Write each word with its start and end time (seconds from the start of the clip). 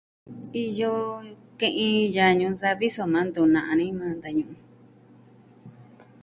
Iyo 0.65 0.93
ke'in 1.59 1.97
yaa 2.15 2.37
ñuu 2.39 2.53
savi 2.61 2.87
soma 2.95 3.19
ntu 3.27 3.41
na'a 3.53 3.71
ni 3.77 3.85
majan 3.99 4.15
vitan 4.15 4.33
ñu'un. 4.37 4.57